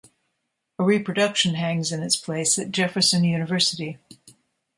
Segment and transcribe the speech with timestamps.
[0.79, 3.99] A reproduction hangs in its place at Jefferson University.